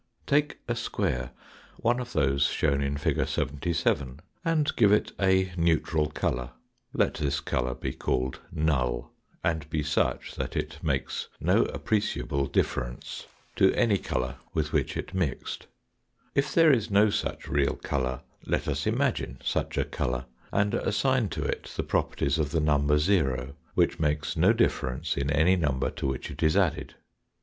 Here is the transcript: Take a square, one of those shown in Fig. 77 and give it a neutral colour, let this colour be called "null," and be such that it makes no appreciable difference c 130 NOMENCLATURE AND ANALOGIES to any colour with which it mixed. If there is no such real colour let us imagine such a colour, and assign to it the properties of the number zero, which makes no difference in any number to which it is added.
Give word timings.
Take 0.25 0.57
a 0.67 0.75
square, 0.75 1.29
one 1.77 1.99
of 1.99 2.13
those 2.13 2.45
shown 2.47 2.81
in 2.81 2.97
Fig. 2.97 3.23
77 3.27 4.19
and 4.43 4.75
give 4.75 4.91
it 4.91 5.11
a 5.19 5.51
neutral 5.55 6.09
colour, 6.09 6.53
let 6.91 7.13
this 7.17 7.39
colour 7.39 7.75
be 7.75 7.93
called 7.93 8.39
"null," 8.51 9.11
and 9.43 9.69
be 9.69 9.83
such 9.83 10.33
that 10.37 10.55
it 10.55 10.79
makes 10.81 11.27
no 11.39 11.65
appreciable 11.65 12.47
difference 12.47 13.27
c 13.55 13.65
130 13.65 13.75
NOMENCLATURE 13.75 13.77
AND 13.77 13.77
ANALOGIES 13.77 13.77
to 13.77 13.79
any 13.79 13.97
colour 13.99 14.39
with 14.55 14.73
which 14.73 14.97
it 14.97 15.13
mixed. 15.13 15.67
If 16.33 16.51
there 16.51 16.71
is 16.73 16.89
no 16.89 17.11
such 17.11 17.47
real 17.47 17.75
colour 17.75 18.21
let 18.47 18.67
us 18.67 18.87
imagine 18.87 19.37
such 19.43 19.77
a 19.77 19.85
colour, 19.85 20.25
and 20.51 20.73
assign 20.73 21.29
to 21.29 21.43
it 21.43 21.65
the 21.77 21.83
properties 21.83 22.39
of 22.39 22.49
the 22.49 22.59
number 22.59 22.97
zero, 22.97 23.53
which 23.75 23.99
makes 23.99 24.35
no 24.35 24.51
difference 24.51 25.15
in 25.15 25.29
any 25.29 25.55
number 25.55 25.91
to 25.91 26.07
which 26.07 26.31
it 26.31 26.41
is 26.41 26.57
added. 26.57 26.95